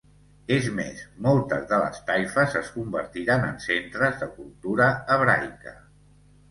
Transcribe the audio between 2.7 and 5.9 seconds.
convertiren en centres de cultura hebraica.